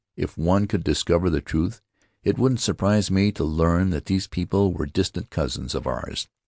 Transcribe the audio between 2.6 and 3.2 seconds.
surprise